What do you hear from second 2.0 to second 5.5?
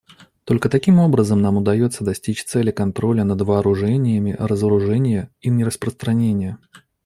достичь цели контроля над вооружениями, разоружения